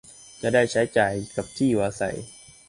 [0.41, 2.15] จะได้ใช้จ่ายกับที่อยู่อาศัย